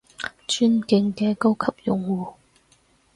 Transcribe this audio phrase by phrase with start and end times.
[0.47, 2.33] 尊敬嘅高級用戶